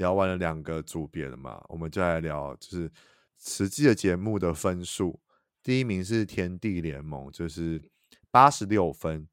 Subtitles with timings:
[0.00, 2.90] 聊完了两个组别了嘛，我们就来聊就是
[3.36, 5.20] 实际的节目的分数。
[5.62, 7.90] 第一名是天地联盟，就是
[8.30, 9.26] 八十六分；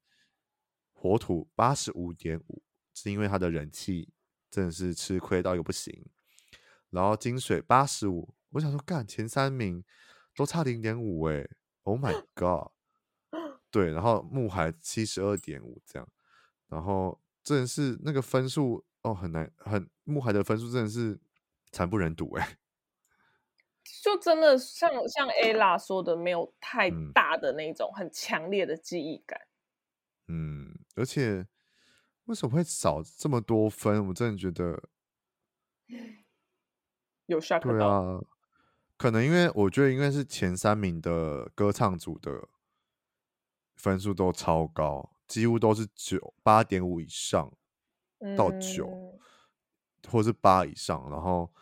[0.92, 4.12] 火土八十五点五，是因为他的人气
[4.50, 6.04] 真的是吃亏到一个不行。
[6.90, 9.82] 然后金水八十五，我想说干前三名
[10.36, 11.48] 都差零点五哎
[11.84, 12.72] ，Oh my god！
[13.72, 16.06] 对，然后木海七十二点五这样，
[16.68, 18.84] 然后真的是那个分数。
[19.02, 21.18] 哦，很难，很木海的分数真的是
[21.70, 22.58] 惨不忍睹哎，
[24.02, 29.40] 就真的像像 Ella 说的，没有太大的那种很强烈的记忆感。
[30.26, 31.46] 嗯，而且
[32.24, 34.06] 为什么会少这么多分？
[34.08, 34.90] 我真的觉得
[37.26, 37.70] 有 shock 到。
[37.72, 38.20] 对啊，
[38.96, 42.48] 可能因为我觉得应该是前三名的歌唱组的
[43.76, 47.56] 分数都超高，几乎都是九八点五以上。
[48.36, 51.52] 到九、嗯，或是八以上，然后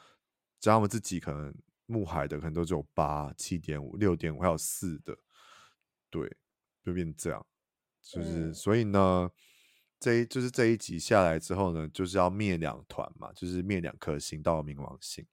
[0.59, 1.55] 加我们自己可能
[1.85, 5.17] 木海的可能都只有八、七点五、六点五，还有四的，
[6.09, 6.35] 对，
[6.83, 7.47] 就变这样，
[8.01, 9.31] 就是、嗯、所以呢，
[10.01, 15.27] 这一就是这一集下来之后呢，就是要灭两团嘛，就是灭两颗星到冥王星。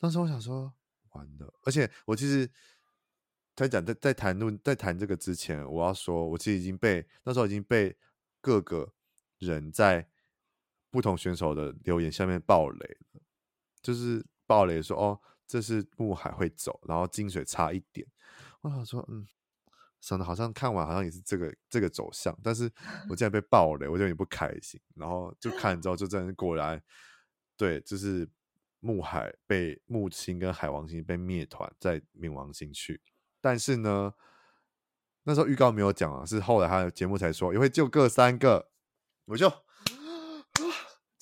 [0.00, 0.74] 当时我想说
[1.10, 2.50] 完了，而且我其实
[3.54, 7.96] 在讲在在谈论在谈这个之前，我要说，我其实已经被那时候已经被
[8.40, 8.92] 各个
[9.38, 10.08] 人在。
[10.94, 12.96] 不同选手的留言下面爆雷，
[13.82, 18.06] 就是爆雷说哦，这是木海会走，然后金水差一点。
[18.60, 19.26] 我想说，嗯，
[20.00, 22.70] 想的好像看完好像也是这个这个走向，但是
[23.10, 24.80] 我竟然被爆雷，我就有点不开心。
[24.94, 26.80] 然后就看之后，就真的果然
[27.56, 28.28] 对，就是
[28.78, 33.02] 木海被木星跟海王星被灭团在冥王星去。
[33.40, 34.14] 但是呢，
[35.24, 38.70] 那时候预告没有讲啊，是后来他的节目才说，也会就各三个，
[39.24, 39.52] 我就。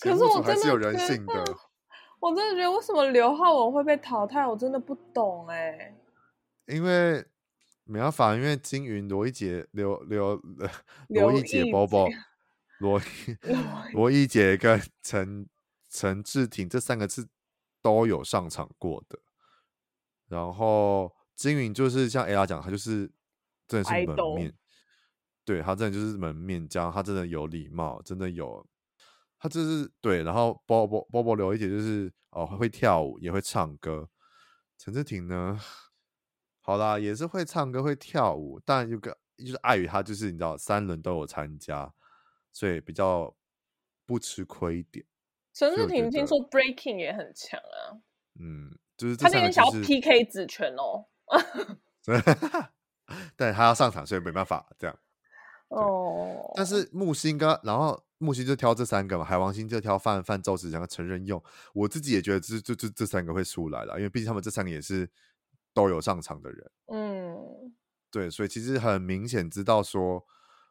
[0.03, 1.45] 可是我真的还是有人性的，
[2.19, 5.99] 我真的觉得为什么刘浩文会被淘汰，我真的不懂哎、欸。
[6.67, 7.25] 因为
[7.85, 10.41] 没办法，因为金云、罗一杰、刘刘
[11.09, 12.09] 罗一杰、包包、
[12.79, 13.01] 罗
[13.95, 15.49] 罗一杰跟陈
[15.89, 17.29] 陈志廷这三个字
[17.81, 19.19] 都有上场过的。
[20.29, 23.11] 然后金云就是像 Ella 讲，他就是
[23.69, 24.55] 真的是门面，
[25.45, 28.67] 对他真的就是门面，加上他真的有礼貌，真的有。
[29.43, 34.09] 他就是对，然后波波波波刘一姐就是哦会跳舞，也会唱歌。
[34.79, 35.59] 陈志廷呢，
[36.63, 41.93] 好啦，也是会唱歌会跳舞，但有个就是碍于他就是你知道三轮都有参加，
[42.53, 43.35] 所以比较
[44.07, 45.05] 不吃亏一点。
[45.53, 47.99] 陈志廷听说 breaking 也很强啊，
[48.39, 51.09] 嗯，就是，是他那天想要 PK 子权哦，
[53.35, 54.97] 但他要上场，所以没办法这样。
[55.67, 58.05] 哦，但是木星跟然后。
[58.23, 61.43] 木星就挑这三个嘛，海王星就挑范范、宙子祥跟陈任用。
[61.75, 65.11] 我自己也觉得这这这这三个会出来了，因为毕竟他们这三个也是
[65.75, 66.71] 都有上场的人。
[66.87, 67.75] 嗯，
[68.11, 70.25] 对，所以其实很明显知道说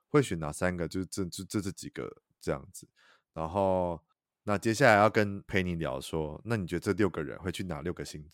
[0.08, 2.88] 会选哪三个，就是这这这这几个这样子。
[3.34, 4.02] 然后
[4.44, 8.32] 那接下来要跟陪你聊说，那你觉得这六个人会去哪六个星？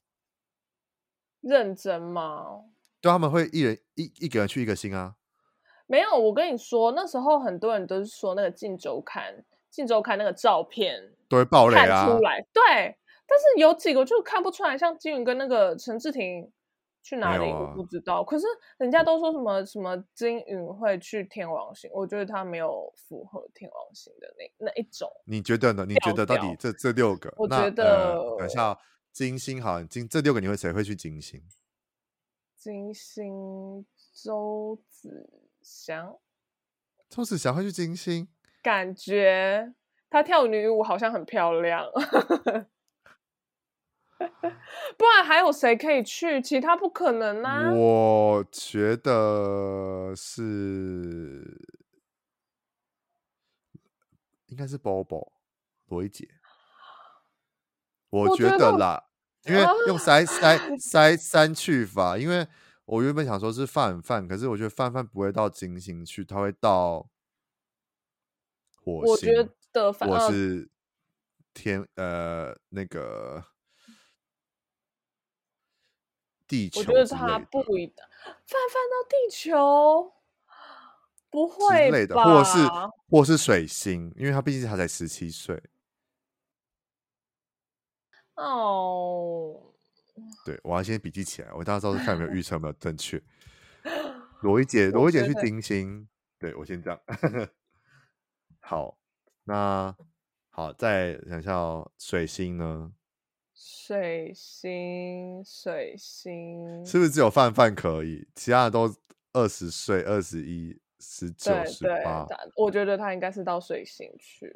[1.41, 2.65] 认真吗？
[3.01, 5.15] 对，他们会一人一一个人去一个星啊。
[5.87, 9.33] 没有，我跟你说，那时候很多人都是说那个《镜周刊》
[9.71, 12.41] 《镜周刊》那个照片都会爆雷啊，看出来。
[12.51, 12.61] 对，
[13.25, 16.51] 但是有几个就看不出来，像金云跟那个陈志廷
[17.01, 18.21] 去哪里，我不知道。
[18.21, 18.45] 可是
[18.79, 25.09] 人家都说什么什么金云会去天王星，我觉得他没有符合天王星的那那一种。
[25.25, 25.85] 你觉得呢？
[25.87, 27.33] 你觉得到底这这六个？
[27.37, 28.77] 我觉得，呃、等一下
[29.13, 31.41] 金星好，金这六个你会谁会去金星？
[32.57, 35.46] 金星周子。
[35.69, 36.17] 想，
[37.09, 38.29] 周子祥会去金星，
[38.63, 39.73] 感觉
[40.09, 41.85] 她跳女舞好像很漂亮，
[44.97, 46.41] 不然还有谁可以去？
[46.41, 47.69] 其他不可能啊！
[47.73, 51.67] 我觉得是，
[54.45, 55.33] 应该是 Bobo
[55.87, 56.29] 罗一姐，
[58.09, 59.09] 我觉得啦，
[59.43, 62.47] 因为用筛筛 筛删去法，因为。
[62.87, 67.09] 我原本想说是范范，可是我觉得范范不会到金星去，他会到
[68.81, 69.11] 火星。
[69.11, 70.69] 我觉得范我是
[71.53, 73.43] 天呃那个
[76.47, 80.13] 地球，我觉得他不一的泛泛到地球，
[81.29, 82.57] 不会的，或是
[83.09, 85.61] 或是水星，因为他毕竟他才十七岁。
[88.35, 89.73] 哦，
[90.45, 93.21] 对，我要先笔记起来，我到时候看有没有预测有没有正确。
[94.41, 96.99] 罗一姐，罗一姐去金星，对我先这样。
[98.59, 98.97] 好，
[99.45, 99.95] 那
[100.49, 102.91] 好，再想一下哦，水星呢？
[103.55, 108.27] 水星，水星，是不是只有范范可以？
[108.35, 108.95] 其他的都
[109.33, 112.27] 二十岁、二十一、十九、十八。
[112.55, 114.53] 我觉得他应该是到水星去。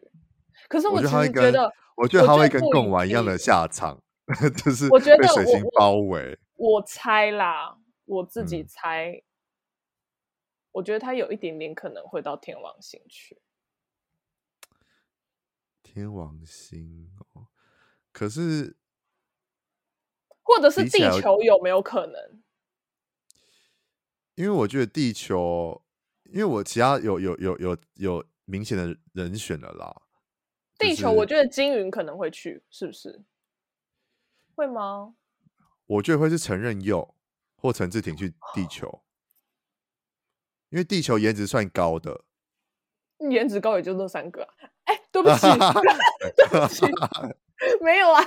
[0.69, 3.99] 可是我其实觉得，我觉得他会跟贡丸一样的下场，
[4.63, 6.38] 就是被水星包围。
[6.56, 9.23] 我猜啦，我自己猜，嗯、
[10.71, 13.41] 我觉得他有一点点可能会到天王星去。
[15.81, 17.47] 天王星哦，
[18.12, 18.77] 可是。
[20.44, 22.44] 或者是地球有没有可能？
[24.35, 25.81] 因为我觉得地球，
[26.25, 30.01] 因为我其他有有有有有明显的人选了啦。
[30.77, 33.23] 地球，我觉得金云可能会去，是不是？
[34.61, 35.15] 会吗？
[35.87, 37.15] 我觉得会是陈任佑
[37.55, 39.01] 或陈志廷去地球，
[40.69, 42.25] 因为地球颜值算高的，
[43.31, 44.47] 颜值高也就那三个。
[44.83, 45.47] 哎，对不起，
[46.37, 46.85] 对不起。
[47.81, 48.21] 没有啊，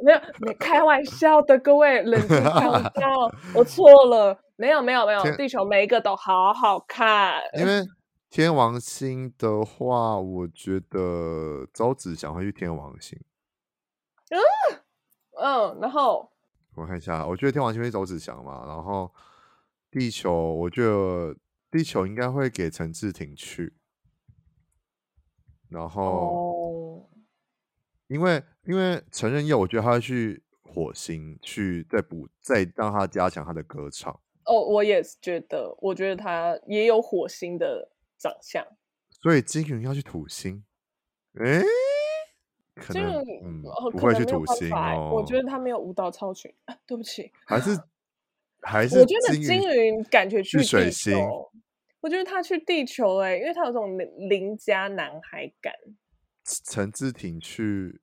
[0.00, 7.40] 没有，你开玩笑的，各位冷静开玩笑，我错了，没有，没有，没有，地球每一个都好好看。
[7.58, 7.82] 因为
[8.28, 13.18] 天王星的话，我觉得周子祥会去天王星。
[14.28, 14.38] 嗯
[15.38, 16.30] 嗯，然后
[16.74, 19.12] 我看一下，我觉得天王星会周子祥嘛，然后
[19.90, 21.36] 地球，我觉得
[21.70, 23.74] 地球应该会给陈志廷去，
[25.68, 26.02] 然后。
[26.02, 27.08] 哦
[28.10, 34.10] 因为因为陈仁佑，我觉得他会去火星去再补，再让他加强他的歌唱。
[34.46, 38.66] 哦，我也是觉得，我觉得他也有火星的长相。
[39.10, 40.64] 所以金云要去土星，
[41.34, 41.62] 哎，
[42.78, 45.10] 可能嗯不会去土星哦。
[45.12, 47.78] 我觉得他没有舞蹈超群，啊， 对不起，还是
[48.62, 51.16] 还是我觉得金云感觉去水星，
[52.00, 53.98] 我觉得他去地球哎，因为他有这种
[54.28, 55.74] 邻家男孩感。
[56.64, 58.00] 陈志廷去，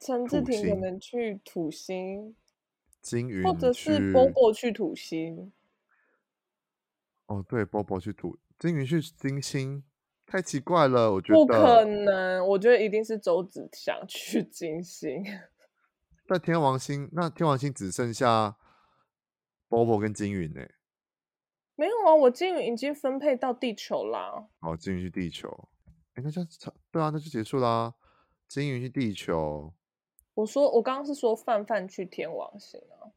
[0.00, 2.34] 陈志廷可能去土星，
[3.00, 5.52] 金云或者是波波去土星。
[7.26, 9.84] 哦，对，波波去土，金云去金星，
[10.30, 15.24] 太奇怪了，我觉得不可能，我觉得一定是周子祥 去金星。
[16.28, 18.56] 那天王星，那天王星只剩下
[19.68, 20.60] 波波跟金云呢？
[21.74, 24.46] 没有啊，我金云已经分配到地球啦。
[24.60, 25.68] 哦，金云去地球。
[26.14, 26.42] 哎那就
[26.90, 27.94] 对啊，那就结束啦。
[28.46, 29.72] 金云去地球，
[30.34, 33.08] 我说我刚刚是说范范去天王星啊，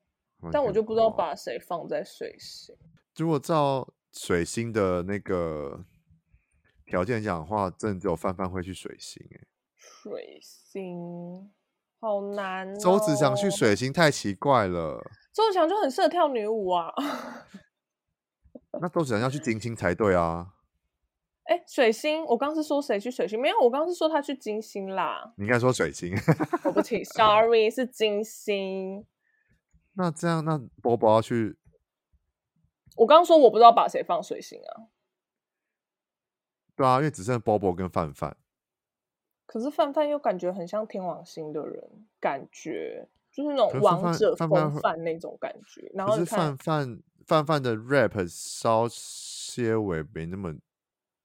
[0.52, 2.74] 但我就不知道把谁放在水星。
[3.18, 5.84] 如果照水星的那个
[6.92, 9.40] 条件讲的话，真的只有范范会去水星哎。
[9.78, 11.50] 水星
[12.02, 12.78] 好难哦。
[12.78, 15.02] 周子祥去水星太奇怪了。
[15.34, 16.94] 周子祥就很适合跳女舞啊。
[18.82, 20.54] 那周子祥要去金星才对啊。
[21.46, 23.40] 哎，水星，我刚是说谁去水星？
[23.40, 25.34] 没有，我刚是说他去金星啦。
[25.38, 26.14] 你应该说水星。
[26.62, 29.06] 对不起，Sorry，是金星。
[29.94, 31.58] 那这样，那波波要去？
[32.98, 34.92] 我刚刚说我不知道把谁放水星啊。
[36.82, 38.36] 对啊，因为只剩 Bobo 跟范范。
[39.46, 45.92] 可是范范又感觉很像天王星的人，感觉就是那种王者风范那种感觉。
[45.94, 50.56] 然后是范范范范的 rap 稍些微没那么。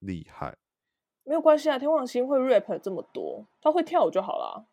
[0.00, 0.58] 厉害，
[1.24, 1.78] 没有关系啊！
[1.78, 4.66] 天王星会 rap 这么多，他会跳舞就好了。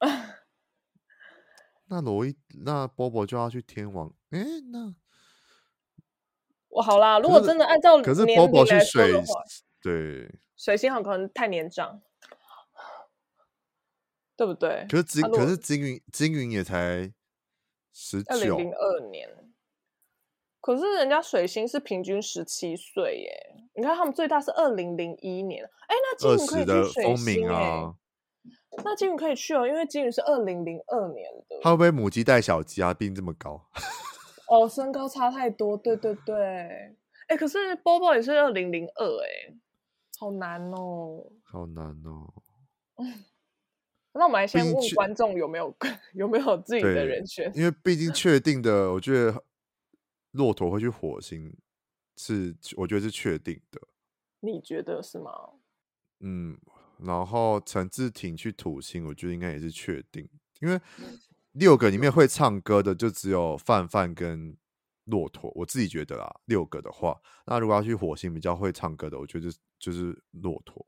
[1.88, 4.12] 那罗一，那波波就要去天王。
[4.30, 4.94] 哎，那
[6.68, 7.18] 我好啦。
[7.18, 9.14] 如果真的按照可是波波去水，
[9.86, 12.02] 对，水星好可能太年长，
[14.36, 14.84] 对不对？
[14.90, 17.12] 可是金，可是金云，金云也才
[17.92, 19.28] 十九，二零零二年。
[20.60, 23.30] 可是人家水星是平均十七岁耶，
[23.76, 27.94] 你看他们最大是二零零一年，哎，那金鱼可以去水星啊？
[28.82, 31.60] 那金鱼可以去哦，因为金鱼是二零零二年的。
[31.62, 32.92] 他会不会母鸡带小鸡啊？
[32.92, 33.68] 毕竟这么高。
[34.48, 36.36] 哦，身高差太多，对对对。
[37.28, 39.54] 哎，可是波波也是二零零二，哎，
[40.18, 42.32] 好难哦，好难哦。
[44.12, 45.76] 那我们来先问观众有没有
[46.14, 49.44] 有没有自己的人选，因为毕竟 确定的，我觉得。
[50.32, 51.56] 骆驼会去火星，
[52.18, 53.80] 是我觉得是确定的。
[54.40, 55.30] 你觉得是吗？
[56.20, 56.58] 嗯，
[56.98, 60.28] 然后陈志廷去土星，我觉得应该也是确定，
[60.60, 60.78] 因为
[61.52, 64.54] 六个里面会唱歌的就只有范范跟
[65.06, 69.48] 骆驼，我自己觉得啊，六个的话，那如果要去火星比较会唱歌的，我觉得
[69.78, 70.84] 就是骆驼。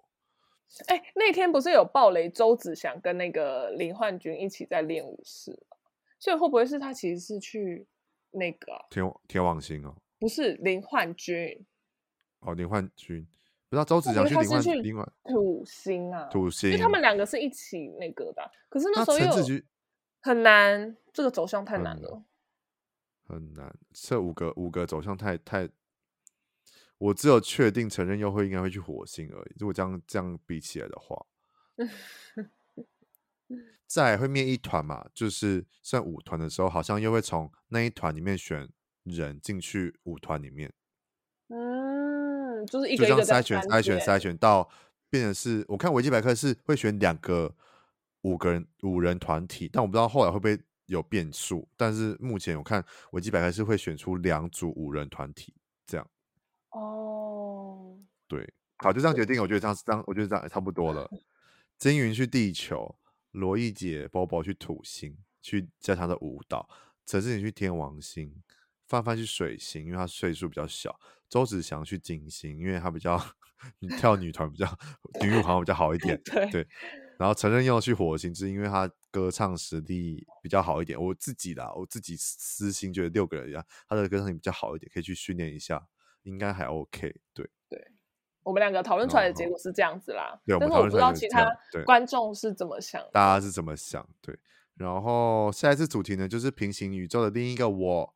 [0.87, 5.77] 哎、欸，那天不是有暴雷周子祥跟那个林焕君一起在练舞室吗？
[6.19, 7.87] 所以会不会是他其实是去
[8.33, 9.95] 那个、啊、天天王星哦？
[10.19, 11.65] 不是林焕君
[12.41, 13.27] 哦，林焕君
[13.71, 16.25] 不知道周子祥去林焕林焕土星啊？
[16.25, 19.63] 土星，因为他们两个是一起那个的，可是那时候又
[20.21, 22.23] 很难，这个走向太难了。
[23.29, 25.69] 很难，这五个五个走向太太，
[26.97, 29.57] 我只有确定承认又会应该会去火星而已。
[29.59, 31.27] 如果这样这样比起来的话，
[33.87, 38.67] 再会灭一团嘛，就是算五团的时候，好像又会从那一团里面选
[39.05, 40.73] 人进去五团里面。
[41.49, 44.71] 嗯，就是一个一个筛选筛选筛选到
[45.11, 47.55] 变成是，我看维基百科是会选两个
[48.23, 50.59] 五个人五人团体，但我不知道后来会不会。
[50.89, 55.55] 有变数，但是目前我看维基百科是会选出两组五人团体
[55.87, 56.11] 这样。
[56.71, 59.41] 哦，对，好，就这样决定。
[59.41, 61.09] 我觉得这样这样，我觉得这样差不多了。
[61.77, 62.99] 金云去地球，
[63.33, 66.69] 罗艺姐、波波去土星，去加他的舞蹈。
[67.07, 68.43] 陈志颖去天王星，
[68.87, 70.99] 范范去水星，因为他岁数比较小。
[71.29, 73.23] 周子祥去金星，因为他比较
[74.01, 74.67] 跳女团比较
[75.21, 76.19] 女舞好像比较好一点。
[76.25, 76.51] 对。
[76.51, 76.69] 对
[77.19, 80.97] 然后承认要去火星，是因为他歌唱实力比较好一点。
[80.97, 85.85] 我自己啦，我自己私心觉得六个人一样，他的歌唱力比较好一点，可以去训练一下，
[86.23, 87.13] 应该还 OK。
[87.35, 87.91] 对，对，
[88.45, 90.41] 我们两个讨论出来的结果是这样子啦。
[90.47, 91.45] 对，但是我不知道其他
[91.85, 94.09] 观众是怎么想，大家是怎么想？
[94.23, 94.39] 对。
[94.77, 98.15] 然后下一次主题呢，就是平行宇宙的另一个我。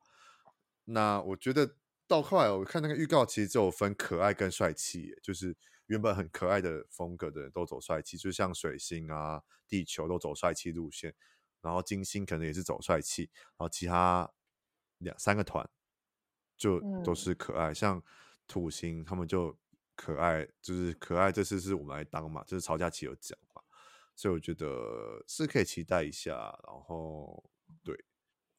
[0.85, 1.75] 那我觉得
[2.07, 5.57] 到后来我看那个预告，其实就有分可爱跟帅气，就是。
[5.93, 11.13] 原本很可爱的风格的人都走帅气，就像水星啊、地球都走帅气路线，
[11.61, 14.27] 然后金星可能也是走帅气，然后其他
[14.97, 15.69] 两三个团
[16.57, 18.03] 就都是可爱，嗯、像
[18.47, 19.55] 土星他们就
[19.95, 21.31] 可爱，就是可爱。
[21.31, 23.61] 这次是我们来当嘛，就是曹佳琪有讲嘛，
[24.15, 26.33] 所以我觉得是可以期待一下。
[26.65, 27.51] 然后
[27.83, 27.95] 对。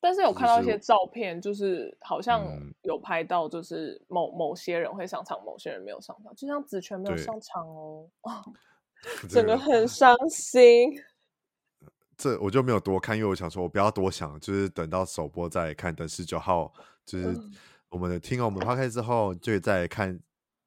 [0.04, 2.44] 但是有看到一些照片，就是好像
[2.82, 8.06] 有拍到，就是某某些人会上场，某些人没有上场，就像子权没有上场哦，
[9.30, 10.92] 整个很伤心。
[12.18, 16.70] 这我就没有多看，因为我想说，我不要多想，就是等到首播再看，等十九号
[17.06, 17.34] 就是
[17.88, 20.20] 我们的听了我们的 podcast 之后，就再看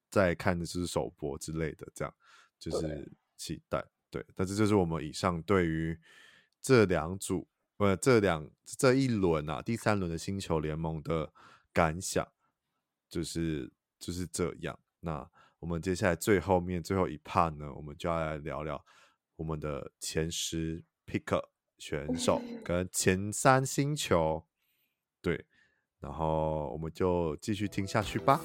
[0.09, 2.11] 再看的就是首播之类的，这样
[2.57, 3.85] 就是期待。
[4.09, 5.95] 对，但是这就是我们以上对于
[6.59, 7.47] 这两组。
[7.77, 11.31] 呃，这两这一轮啊，第三轮的星球联盟的
[11.71, 12.27] 感想
[13.07, 14.77] 就是就是这样。
[15.01, 15.29] 那
[15.59, 18.83] 我们接下来最后面最后一 part 呢，我们就要来聊聊
[19.35, 21.41] 我们的前十 pick
[21.77, 24.43] 选手跟前三星球。
[25.21, 25.45] 对，
[25.99, 28.41] 然后我们就继续听下去吧。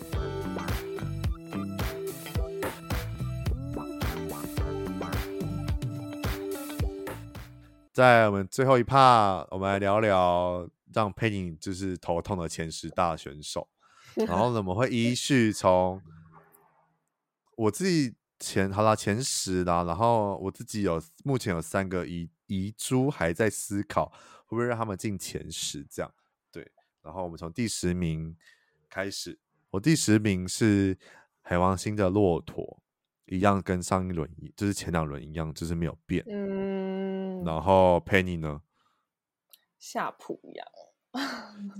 [7.92, 13.68] 在我们最后一趴，我们来聊聊让佩妮就是头痛的前十大选手。
[14.14, 16.00] 然后呢，我们会依序从
[17.56, 24.06] 我自己前好啦，前十啦，然后我自己有目前有三个遗遗珠还在思考，
[24.46, 26.10] 会不会让他们进前十这样？
[26.50, 26.72] 对。
[27.02, 28.34] 然后我们从第十名
[28.88, 29.38] 开始，
[29.70, 30.96] 我第十名是
[31.42, 32.82] 海王星的骆驼，
[33.26, 36.24] 一样跟上一轮一就是前两轮一样，就是没有变。
[36.26, 36.71] 嗯。
[37.44, 38.62] 然后 Penny 呢？
[39.78, 40.66] 夏普阳，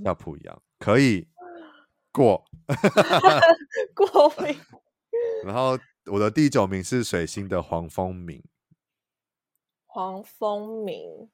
[0.04, 1.28] 夏普阳可以
[2.11, 2.45] 过，
[3.95, 4.59] 过名。
[5.45, 8.42] 然后我的第九名是水星的黄蜂鸣，
[9.87, 11.31] 黄蜂鸣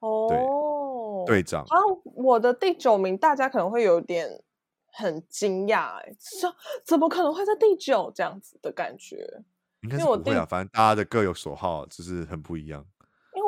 [0.00, 1.62] 哦，队长。
[1.62, 4.44] 啊，我的第九名大家可能会有点
[4.92, 9.44] 很惊讶，哎，这怎么可能会在第九这样子的感觉？
[9.80, 12.86] 应该是不会啊，反正大家的各有所好，就是很不一样。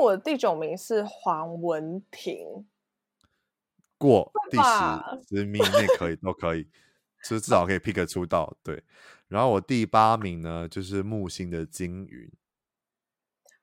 [0.04, 2.66] 我的第九名是黄文婷，
[3.96, 6.64] 过第十十名那可以都可以，
[7.22, 8.54] 就是至少可以 pick 出道。
[8.62, 8.82] 对，
[9.28, 12.30] 然后我第八名呢就是木星的金云，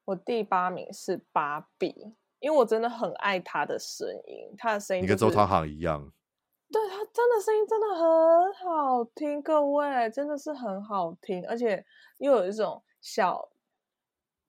[0.05, 6.12] 我第八名是芭比，因为我真的很爱她的声音，她的声音、就是、你跟周汤豪一样，
[6.71, 11.86] 对，他真的声音真的很好听，各位真的是很好听，而且
[12.17, 13.48] 又有一种小。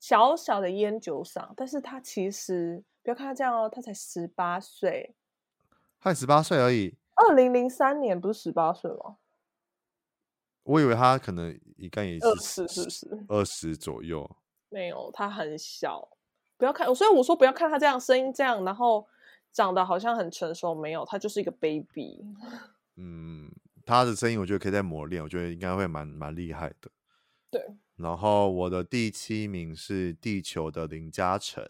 [0.02, 5.14] 小小的烟酒嗓，但是他其实不要看他这样哦，他才十八岁，
[6.00, 6.96] 他才十八岁而已。
[7.14, 9.18] 二零零三年不是十八岁吗？
[10.64, 13.24] 我以为他可能应该也是二十，是不是？
[13.28, 14.28] 二十左右。
[14.70, 16.08] 没有，他很小。
[16.56, 19.06] 不要看，所以我说不要看他这样声音这样，然后
[19.52, 22.26] 长得好像很成熟，没有，他就是一个 baby。
[22.96, 23.48] 嗯，
[23.86, 26.90] 他的声音我觉得可以再磨练，我觉得应该会蛮蛮厉害的。
[27.52, 27.64] 对。
[28.02, 31.64] 然后我的第七名是《地球的林嘉诚》，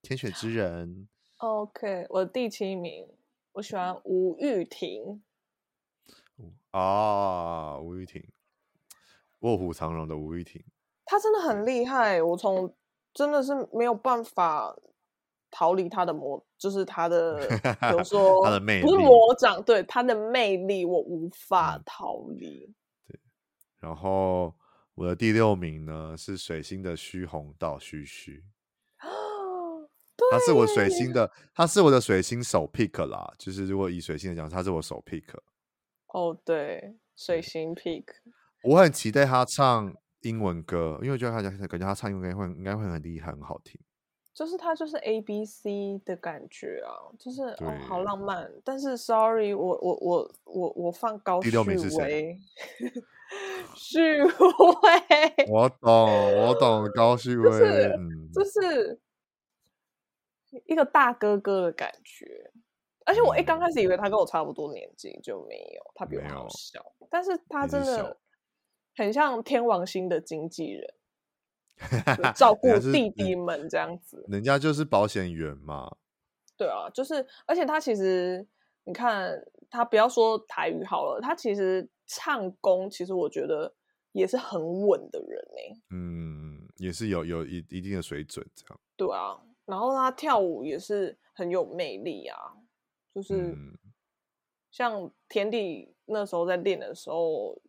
[0.00, 1.08] 天选之人。
[1.38, 3.08] OK，我的第七名，
[3.54, 5.20] 我喜欢吴玉婷。
[6.70, 8.24] 啊，吴玉婷，
[9.40, 10.64] 卧虎藏龙的吴玉婷，
[11.04, 12.22] 她真的很厉害。
[12.22, 12.72] 我从
[13.12, 14.78] 真的是没有办法
[15.50, 17.36] 逃离她的魔，就是她的，
[17.80, 22.72] 比如 说她的魅力，不是魔掌，对她的魅力，我无法逃离。
[23.08, 23.18] 对，
[23.80, 24.54] 然后
[24.98, 28.42] 我的第六名呢是水星的虚红道虚虚。
[30.32, 33.32] 他是我水星的，他是我的水星首 pick 啦。
[33.38, 35.24] 就是如果以水星来讲，他是我首 pick。
[36.08, 38.04] 哦，对，水星 pick。
[38.64, 43.80] 我很期待他唱英文歌，因为我觉得他感觉他唱英文歌会应该会很厉害，很好听。
[44.34, 48.50] 就是他就是 A B C 的感觉啊，就是哦，好浪漫。
[48.64, 52.40] 但是 Sorry，我我我我我放高序威。
[53.76, 59.00] 序威，我懂，我懂高旭威，就是、嗯、就是。
[60.64, 62.50] 一个大哥哥的感觉，
[63.04, 68.16] 而且我一刚开始以为他跟我差不多年纪，就没有，他比我好小，但是他真的
[68.96, 70.94] 很像天王星的经纪人，
[72.34, 74.24] 照 顾弟弟们这样子。
[74.26, 75.94] 人家就是保险员嘛。
[76.56, 78.48] 对啊，就是，而且他其实，
[78.84, 79.30] 你看
[79.68, 83.72] 他不要说台语好了，他其实唱功，其实我觉得
[84.10, 85.82] 也是很稳的人呢。
[85.90, 88.80] 嗯，也是有有一一定的水准这样。
[88.96, 89.40] 对啊。
[89.66, 92.36] 然后他跳舞也是很有魅力啊，
[93.14, 93.54] 就是
[94.70, 97.60] 像田地那时候在练的时候，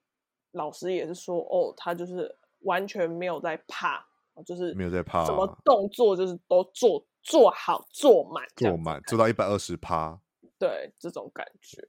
[0.51, 4.01] 老师也是说，哦，他就是完全没有在怕，
[4.45, 10.17] 就是没有在怕，什么动作就是都做做好做满，做满做到一百二十趴，
[10.57, 11.83] 对，这种感觉。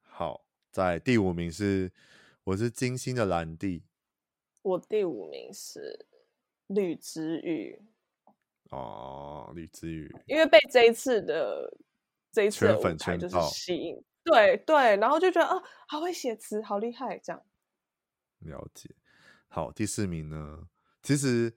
[0.00, 0.42] 好，
[0.72, 1.92] 在第五名是
[2.44, 3.84] 我是金星的兰弟，
[4.62, 6.06] 我第五名是
[6.66, 7.78] 吕子宇。
[8.70, 11.76] 哦，吕子宇，因为被这一次的
[12.32, 17.42] 这一次的舞台就是吸引，对对，然后就觉得啊，好会写词，好厉害，这样。
[18.38, 18.88] 了解。
[19.48, 20.66] 好，第四名呢？
[21.02, 21.52] 其实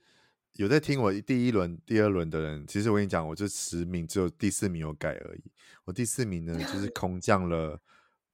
[0.56, 5.44] 有在听我第一轮、第二轮的人，其实我跟你讲，我这十名只有第四名有改而已。
[5.86, 7.80] 我第四名呢，就是 空降了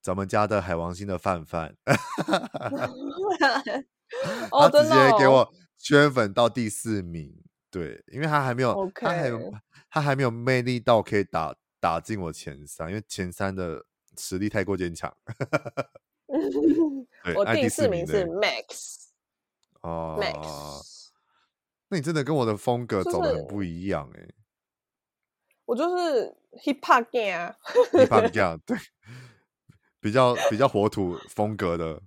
[0.02, 1.96] 咱们家的海王星的范范， 他
[4.70, 7.42] 直接给我圈粉到第四名。
[7.70, 9.54] 对，因为他还没有.他还有，
[9.90, 13.86] 他还没有魅力到可以打打进我前三，因为前三的
[14.18, 15.16] 实力太过坚强。
[17.36, 18.98] 我第四名是 Max。
[19.82, 21.08] 哦，Max，
[21.88, 24.36] 那你真的跟我的风格走的很不一样哎、欸。
[25.66, 27.56] 我就是 Hip Hop Gang
[27.94, 28.78] Hip Hop Gang 对，
[30.02, 32.02] 比较比较火土风格的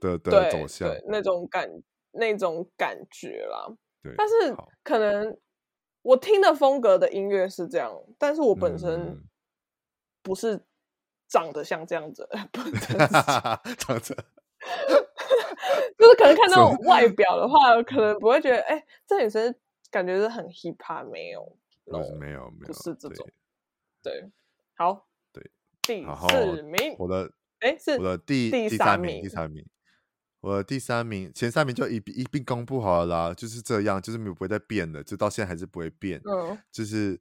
[0.00, 1.70] 的的走向，那种感
[2.12, 3.68] 那种感觉啦。
[4.16, 4.34] 但是
[4.82, 5.38] 可能
[6.02, 9.22] 我听的风格的音乐是这样，但是我本身
[10.22, 10.60] 不是
[11.28, 12.72] 长得像这样子， 不是
[13.76, 14.16] 长着，
[15.96, 19.54] 就是可能看到外表的话，可能不会觉得，哎、欸，这女生
[19.90, 23.28] 感觉是很 hip hop，没有，没有，没有，不是这种，
[24.02, 24.30] 对，
[24.74, 25.02] 好，对，
[25.82, 29.66] 第四名，我的，哎、欸，是我的第第三名，第三名。
[30.40, 36.20] 我的第三名，前三名就一一并公布好了啦，就是这样，就是没有不会再变的，就到现在还是不会变。
[36.24, 37.20] 嗯，就是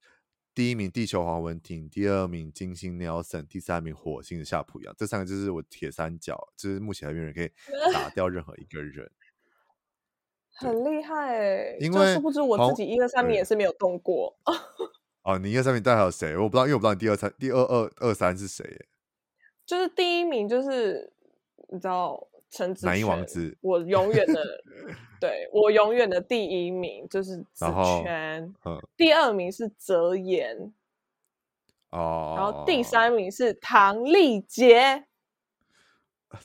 [0.55, 7.51] 第一名地球黄文婷，第二名金星 Nelson，第三名火星的夏普阳，这三个就是我铁三角，就是目前还没有人可以
[7.93, 9.11] 打掉任何一个人，
[10.57, 11.77] 很厉害。
[11.79, 14.35] 因为殊不知我自己一二三名也是没有动过。
[15.23, 16.35] 哦，你一二三名，但还有谁？
[16.37, 18.85] 我不知道，因为我不知道你第二三、第二二二三是谁。
[19.65, 21.11] 就是第一名，就是
[21.69, 22.27] 你知道。
[22.53, 24.43] 陈子权，王子，我永远的，
[25.21, 27.65] 对我永远的第一名就是子
[28.03, 30.73] 权，嗯，第二名是泽言，
[31.91, 35.05] 哦，然后第三名是唐丽杰，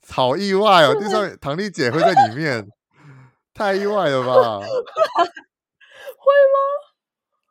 [0.08, 2.68] 好意外哦，第三名唐丽姐会在里面，
[3.52, 4.60] 太意外了吧？
[4.62, 4.66] 会
[6.54, 6.85] 吗？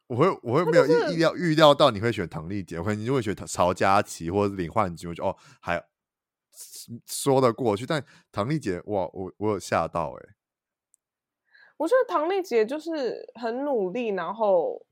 [0.07, 5.83] 我会，我会没有意意料预料到你会选唐丽姐，我可能你就会选曹佳琪或者是林焕吉，我觉得哦还。
[7.05, 10.35] 说得过去，但唐丽姐，哇，我我有吓到哎、欸！
[11.75, 14.85] 我觉得唐丽姐就是很努力，然后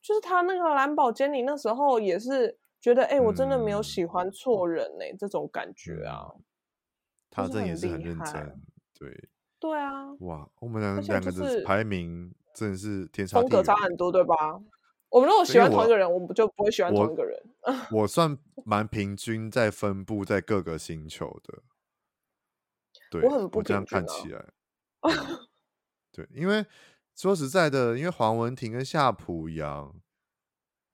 [0.00, 6.30] 就是她那个蓝宝坚尼那时候也是觉得，哎、欸，我真的没有喜欢错人哎、欸，嗯、这种感觉啊。
[7.28, 8.62] 她真也是很认真，
[8.96, 14.34] 对对啊，哇，我们两两个的排名真的是天差风格差很多，对吧？
[15.08, 17.38] 我们如果喜欢同一个人，我，我们就不会喜欢同一个人。
[17.90, 21.62] 我， 我算蛮平均在分布在各个星球的。
[23.10, 24.52] 对，我很不平均啊，我这样看起来，
[25.00, 25.12] 嗯、
[26.10, 26.64] 对，因为
[27.14, 29.94] 说实在的，因为黄文婷跟夏普阳。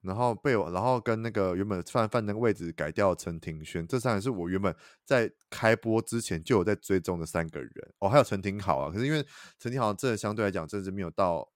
[0.01, 7.71] 然后被我，然后跟那个原本范范那个位置改掉陈庭轩，这三个是我原本在开播之前就有在追踪的三个人。
[7.99, 9.25] 哦，还有陈庭豪啊，可是因为
[9.59, 11.51] 陈庭豪这相对来讲，真的是没有到，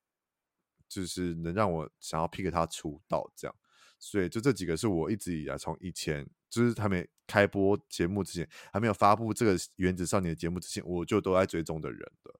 [0.89, 3.55] 就是能让我想要 pick 他出道这样，
[3.97, 12.33] 所以就这几个是我一直以来从以前就是还没开播节目之前，还没有发布这个原子少年的节目之前，我就都在追踪的人的。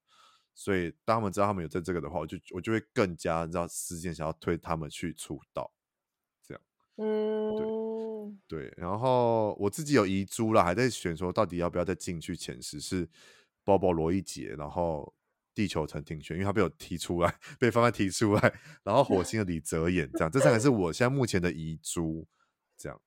[0.54, 5.74] 所以当他们知道他们有在这个的话，我就我就会更加知道时间想要推他们去出道。
[6.96, 13.10] 嗯，对对，然后我自己有遗珠了，还在选说到底要不要再进去前十，是
[13.64, 15.12] 包包罗一杰，然后
[15.56, 18.54] 地球陈庭轩，因为他被我提出来，被范范提出来，
[18.84, 22.28] 然后火星的李泽言，这样这三个是我现在目前的遗珠，
[22.78, 23.02] 这样。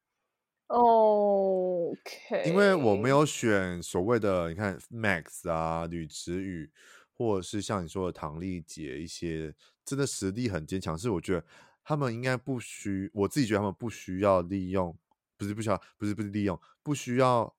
[0.67, 6.69] OK，因为我没有选所谓的，你看 Max 啊，吕子宇，
[7.13, 11.45] 或者是像你说的唐丽杰一些，真的实力很坚强，是我觉得。
[11.89, 14.99] 他们应该不需，我自己觉得他们不需要利用，
[15.37, 17.55] 不是不需要，不是不是利用，不需要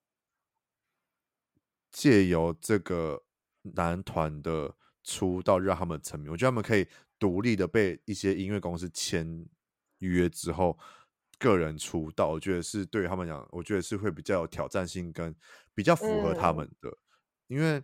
[1.89, 3.23] 借由这个
[3.61, 6.29] 男团的出道让他们成名。
[6.29, 6.85] 我觉得他们可以
[7.17, 9.47] 独立的被一些音乐公司签
[9.99, 10.77] 约之后，
[11.39, 12.27] 个人出道。
[12.27, 15.33] 我觉得是对于他们讲，我觉得是会比较有挑战性跟
[15.73, 16.97] 比较符合他们的，嗯、
[17.47, 17.81] 因为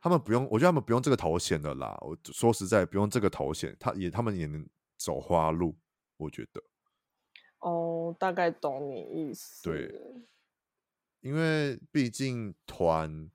[0.00, 1.94] 他们不用，我觉得他们不用这个头衔的啦。
[2.00, 4.66] 我说实在，不用这个头衔，他也他们也能。
[4.96, 5.76] 走花路，
[6.16, 6.62] 我觉得。
[7.60, 9.62] 哦，大概懂你意思。
[9.62, 9.90] 对，
[11.20, 13.30] 因为毕竟团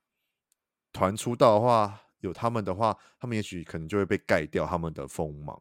[0.93, 5.59] 团出道的话，有他们的话，他们也许可能就会被盖掉他们的锋芒。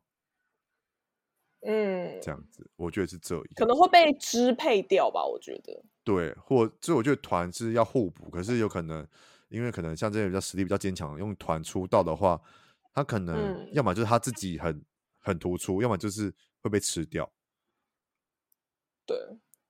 [1.62, 5.24] 嗯，这样子，我觉得是这样，可能会被支配掉吧？
[5.24, 5.82] 我觉得。
[6.04, 9.08] 对，或所以我觉得团是要互补，可是有可能，
[9.48, 12.38] 因为可能像这些比较实力比较坚强，用团出道的话，
[12.92, 14.84] 他可能要么就是他自己很。
[15.28, 17.30] 很突出，要么就是会被吃掉，
[19.04, 19.16] 对，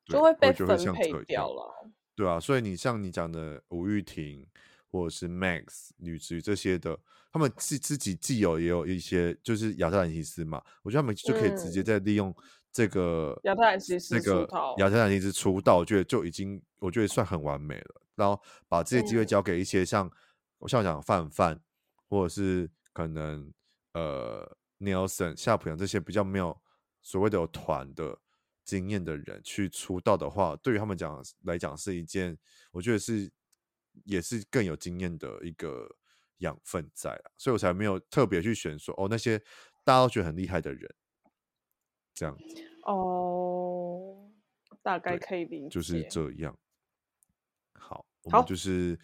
[0.06, 1.90] 就会被分配掉了。
[2.14, 4.46] 对啊，所以你像你讲的吴玉婷
[4.90, 6.96] 或者是 Max、女子宇这些的，
[7.32, 12.34] 他们自自己既有也有一些，就是亚特兰提斯嘛，我觉得他们就可以直接在利用
[12.72, 18.00] 这个亚特兰提斯这个亚特兰提斯出道，我觉得就已经我觉得算很完美了。
[18.14, 20.10] 然后把这些机会交给一些像
[20.58, 21.60] 我像我讲范范，
[22.08, 23.52] 或者是可能
[23.94, 24.57] 呃。
[24.78, 26.56] Nelson、夏普阳这些比较没有
[27.02, 28.18] 所谓的有团的
[28.64, 32.38] 经验的人去出道的话，对于他们讲来讲是一件，
[32.70, 33.30] 我觉得是
[34.04, 35.88] 也是更有经验的一个
[36.38, 39.38] 养分在啊，所以我才没有特别去选说哦那些
[39.84, 40.94] 大家都觉得很厉害的人，
[42.14, 42.44] 这样子
[42.84, 44.30] 哦，
[44.82, 46.56] 大概可以理解，就是这样。
[47.72, 48.98] 好，我们就是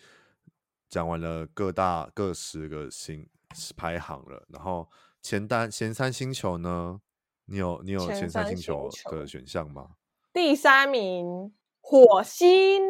[0.89, 3.29] 讲完了各大各十个星
[3.77, 4.89] 排行了，然后。
[5.25, 7.01] 前单前三星球呢？
[7.47, 9.97] 你有你有前三星球的选项吗？
[10.35, 12.83] 第三名火星。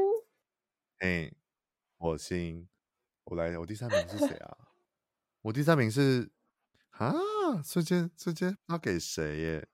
[0.99, 1.33] 哎，
[1.97, 2.69] 火星，
[3.23, 4.57] 我来，我第三名是谁啊？
[5.43, 6.33] 我第三名是
[6.91, 7.15] 啊，
[7.63, 9.69] 瞬间瞬间要给谁耶？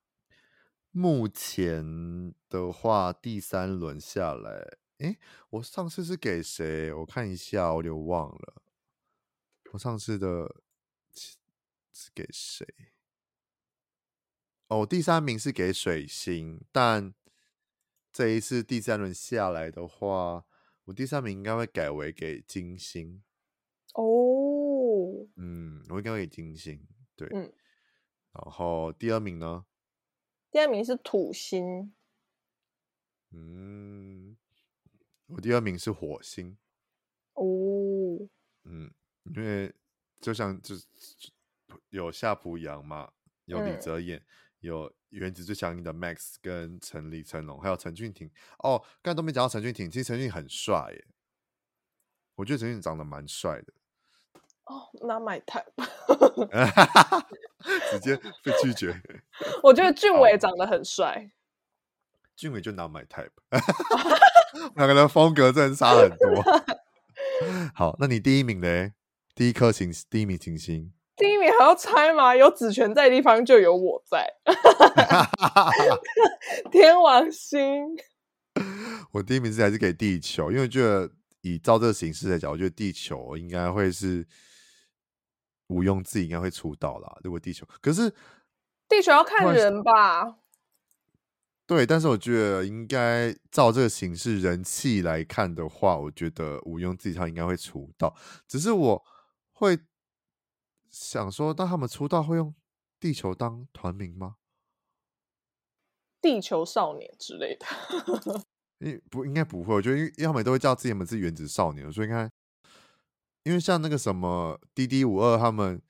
[0.90, 5.16] 目前的话，第三轮下来，哎，
[5.49, 6.92] 我上次是给谁？
[6.92, 8.62] 我看一下，我有点忘了。
[9.73, 10.61] 我上次的。
[12.01, 12.67] 是给谁？
[14.69, 17.13] 哦，第三名是给水星，但
[18.11, 20.47] 这一次第三轮下来的话，
[20.85, 23.23] 我第三名应该会改为给金星。
[23.93, 26.89] 哦，嗯，我应该会给金星。
[27.15, 27.53] 对，嗯，
[28.33, 29.67] 然后第二名呢？
[30.51, 31.93] 第二名是土星。
[33.33, 34.39] 嗯，
[35.27, 36.57] 我第二名是火星。
[37.35, 37.45] 哦，
[38.63, 38.91] 嗯，
[39.37, 39.75] 因为
[40.19, 40.75] 就像就。
[41.90, 43.11] 有夏普阳嘛？
[43.44, 44.24] 有李泽言，嗯、
[44.61, 48.31] 有原子最强音的 Max 跟陈李成龙，还有陈俊廷。
[48.59, 51.05] 哦，刚才都没讲到陈俊廷，其实陈俊廷很帅耶。
[52.37, 53.72] 我觉得陈俊廷长得蛮帅的。
[54.64, 55.66] 哦，Not my type。
[57.90, 59.03] 直接被拒绝。
[59.64, 61.33] 我觉得俊伟长得很帅。
[62.37, 63.33] 俊伟就 Not my type。
[64.76, 66.42] 两个人风格真的差很多。
[67.74, 68.92] 好，那你第一名呢？
[69.35, 70.92] 第一颗星，第一名行星。
[71.20, 72.35] 第一名还要猜吗？
[72.35, 74.26] 有子权在的地方就有我在。
[76.72, 77.85] 天王星，
[79.12, 81.11] 我第一名是还是给地球，因为我觉得
[81.42, 84.26] 以照这个形式来讲，我觉得地球应该会是
[85.66, 87.18] 毋庸置疑，应该会出道啦。
[87.22, 88.11] 如果地球，可是
[88.88, 90.38] 地球要看人吧。
[91.66, 98.16] 对，但是我觉得应该照这个形式人气来看的话，我觉得吴庸自己他应该会出道。
[98.48, 99.04] 只是我
[99.52, 99.78] 会
[100.90, 102.55] 想说，那他们出道会用
[102.98, 104.37] 地球当团名吗？
[106.20, 107.66] 地球少年之类的？
[108.87, 109.74] 应不应该不会？
[109.74, 112.31] 我觉得因为他们都会叫自己们是原子少年，所以应该
[113.44, 115.81] 因为像那个什么 D D 五二他们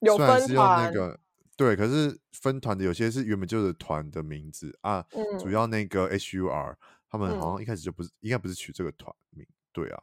[0.00, 1.20] 虽然是用那个。
[1.58, 6.76] 对，可是分团的有些是原本就是团的名字啊，嗯、主要那个 HUR
[7.08, 10.02] 他们好像一开始就不是，嗯、应该不是取这个团名，对啊，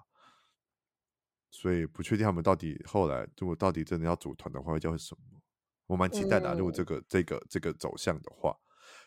[1.53, 5.39] 所以不确定他们到底后来如果到底真的要组团的话会叫什么，
[5.85, 6.55] 我蛮期待的、啊。
[6.57, 8.57] 如果这个、嗯、这个这个走向的话，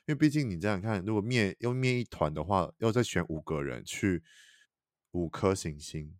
[0.07, 4.23] 因为毕竟你这样看，如果灭要灭一团的话，要再选五个人去
[5.11, 6.17] 五颗行星，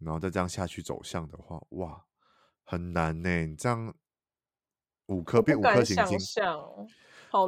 [0.00, 2.06] 然后再这样下去走向的话，哇，
[2.64, 3.94] 很难呢，你这样。
[5.08, 6.40] 五颗变五颗行星，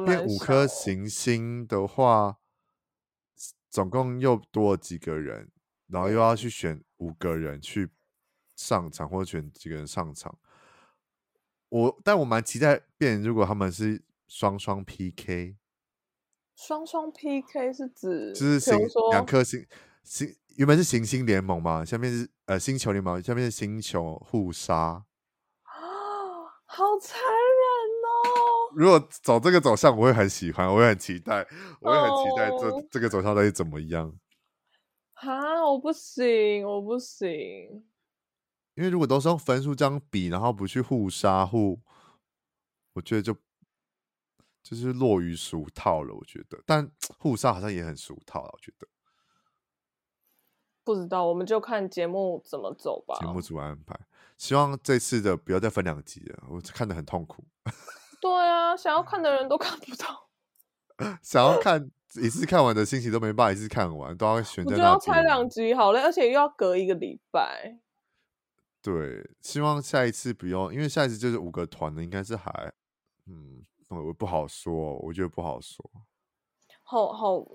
[0.05, 2.37] 变五颗行星的话，
[3.69, 5.51] 总共又多了几个人，
[5.89, 7.89] 然后又要去选五个人去
[8.55, 10.37] 上场，或者选几个人上场。
[11.69, 15.55] 我但我蛮期待变，如果他们是双双 PK，
[16.55, 18.77] 双双 PK 是指就是行
[19.11, 19.65] 两颗星
[20.03, 25.03] 星原本是行星联盟嘛，下面是呃星球联盟，下面是星球互杀啊。
[26.65, 27.29] 好残忍
[28.03, 28.73] 哦！
[28.75, 31.45] 如果走这个走向，我会很喜欢，我会很期待，
[31.81, 32.85] 我会很期待这、oh.
[32.91, 34.13] 这个走向到底怎么样？
[35.21, 37.27] 啊，我不行，我不行。
[38.75, 41.81] 因为如果都是用分数这样比，然后不去互杀互，
[42.93, 43.35] 我觉得就
[44.63, 46.13] 就是落于俗套了。
[46.15, 48.49] 我觉得，但 互杀好像也很俗套了。
[48.53, 48.87] 我觉得，
[50.85, 53.17] 不知道，我们就看节目怎么走吧。
[53.19, 53.99] 节目组安排。
[54.37, 57.43] 希望这次的不要再分两集了，我看的很痛苦。
[58.21, 60.29] 对啊，想要看的人都看不到。
[61.21, 64.77] 想要看一次看完的心情都没办法一次看完，都要选在那。
[64.77, 67.77] 我就要拆两集好了，而且又要隔一个礼拜。
[68.81, 72.73] 对，希望下一次不用，因为下一次就是五个团的，应该是还，
[73.27, 75.85] 嗯，我不好说，我觉得不好说。
[76.83, 77.45] 好好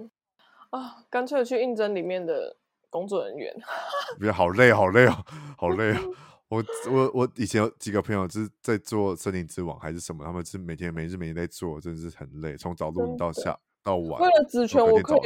[0.71, 2.57] 啊，干脆去应征里面的
[2.91, 3.53] 工作人员。
[4.21, 5.25] 不要，好累，好累哦，
[5.57, 6.15] 好累哦。
[6.49, 6.63] 我
[6.93, 14.21] 我我以前有几个朋友是在做森林之王还是什么，他们是每天每日每天在做，真的是很累，从早录到下到晚。
[14.21, 15.21] 为了职权，我可以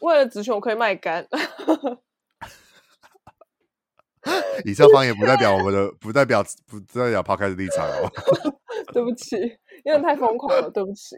[0.00, 1.26] 为了职权，我可以卖肝。
[4.64, 8.10] 以上方言不代表我们的，不代表不代表抛开的立场哦。
[8.92, 9.36] 对不起，
[9.84, 11.14] 因为太疯狂了，对不起，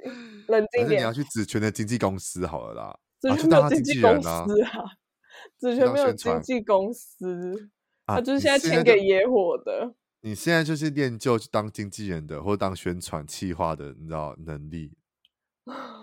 [0.48, 1.00] 冷静点。
[1.00, 4.84] 你要去职权的经纪公司好了啦，职权没有经纪公司啊，
[5.60, 7.70] 职权没有经纪公司。
[8.06, 9.94] 他就是现在签给野火的。
[10.22, 14.96] 你现在就是练就当经纪人的，或者当宣传企划的，你知道能力。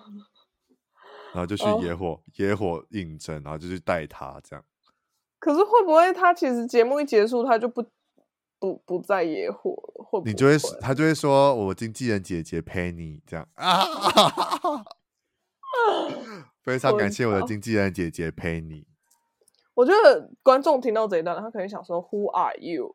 [1.33, 4.63] 然后就去野火，哦、野火应征，然后就去带他这样。
[5.39, 7.83] 可是会不会他其实节目一结束，他就不
[8.59, 10.05] 不不在野火了？
[10.05, 10.31] 会不会？
[10.31, 13.83] 你就会他就会说：“我经纪人姐姐陪你这样啊。
[16.63, 18.87] ”非常感谢我的经纪人姐姐陪你。
[19.73, 22.93] 我觉得观众听到这一段，他可能想说 “Who are you？”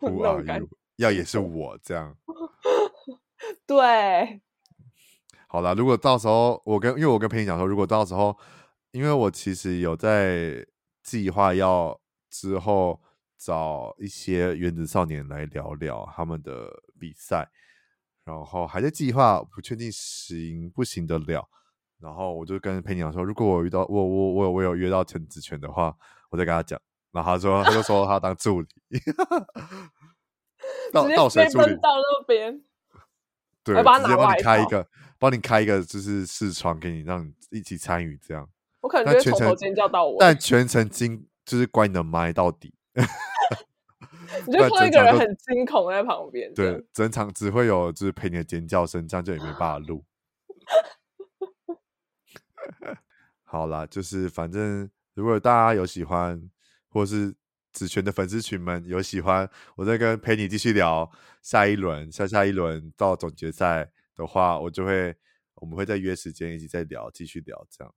[0.00, 0.68] Who are you？
[0.96, 2.16] 要也是我这样。
[3.66, 4.40] 对。
[5.52, 8.34] 好了，如果到时候我跟，因为我跟佩妮讲说，如果到时候，
[8.90, 10.66] 因为我其实有在
[11.02, 12.98] 计划要之后
[13.36, 17.50] 找一些原子少年来聊聊他们的比赛，
[18.24, 21.46] 然后还在计划，不确定行不行得了。
[22.00, 25.94] 然后我就跟佩妮讲说，如果我遇到我我我有我有约到陈子权的话，
[26.30, 26.80] 我再跟他讲。
[27.10, 28.68] 然后他说他就说他当助理，
[30.94, 32.64] 到到谁助理到那边，
[33.64, 34.86] 对，直接帮你开一个，
[35.18, 38.48] 帮你开一个就是视窗给你，让你一起参与这样。
[38.80, 42.74] 我可能就从头尖叫到尾，但 全程惊就是关你的麦到底。
[44.46, 50.04] 你就放一个人很惊恐在旁边，对，整场只会有就是陪你的尖叫声，这样就也没办法录。
[53.44, 56.50] 好啦，就是反正如果大家有喜欢，
[56.88, 57.34] 或是
[57.72, 65.14] 子权的粉丝群们有喜欢，我再跟陪你继续聊下一轮，下下一轮到总决赛的话，我就会
[65.54, 67.94] 我们会再约时间一起再聊，继续聊这样。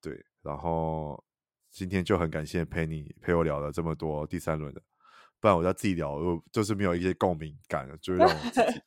[0.00, 1.22] 对，然后
[1.70, 4.82] 今天就很感谢陪你陪我聊了这么多第三轮的，
[5.40, 8.82] 不然我要自己聊，我就是没有一些共鸣感，就让我自己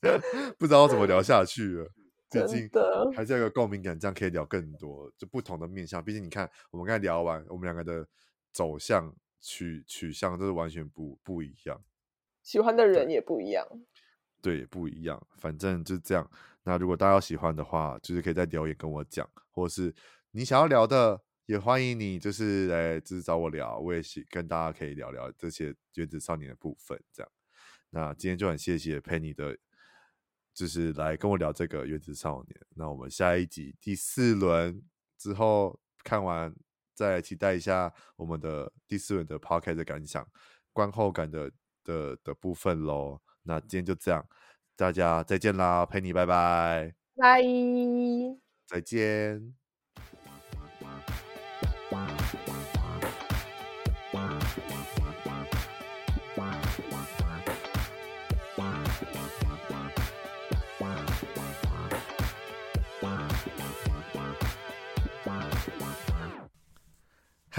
[0.58, 1.86] 不知道怎么聊下去了。
[2.30, 2.70] 毕竟
[3.14, 6.02] 还是要有共鸣感，这样可以聊更多，就不同的面向。
[6.02, 8.06] 毕竟你看，我们刚才聊完，我们两个的
[8.52, 11.82] 走向取取向都是完全不不一样，
[12.42, 13.66] 喜欢的人也不一样，
[14.40, 15.26] 对，对，不一样。
[15.38, 16.30] 反正就是这样。
[16.62, 19.94] 那如果大家喜欢的话，就是可以在留言跟我讲，或者是
[20.32, 27.02] 你想要聊的，也欢迎你就是来就是找我聊，我也是跟大家可以聊聊这些原子少年的部分。
[27.12, 27.32] 这样，
[27.90, 29.56] 那今天就很谢谢 Penny 的，
[30.52, 32.60] 就是来跟我聊这个原子少年。
[32.76, 34.82] 那我们下一集第四轮
[35.16, 36.54] 之后看完，
[37.00, 40.26] 再期待一下我们的第四轮的 Podcast 的感想、
[40.70, 41.50] 观后感的
[41.82, 43.18] 的的部分喽。
[43.42, 44.22] 那今天就这样。
[44.76, 47.42] 大家再见啦，陪你拜拜，拜，
[48.66, 49.59] 再见。